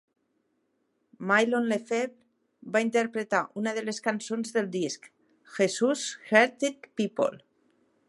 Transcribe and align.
Mylon 1.31 1.67
LeFevre 1.73 2.71
va 2.77 2.83
interpretar 2.87 3.43
una 3.63 3.75
de 3.79 3.85
les 3.91 4.03
cançons 4.09 4.57
del 4.59 4.73
disc, 4.81 5.09
Jesus 5.61 6.11
Hearted 6.33 6.95
People. 7.03 7.43